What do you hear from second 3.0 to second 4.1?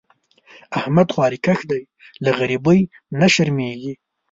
نه شرمېږي.